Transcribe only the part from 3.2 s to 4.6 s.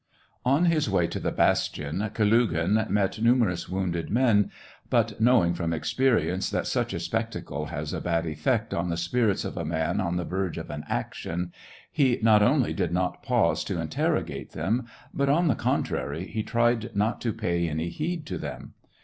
nu merous wounded men;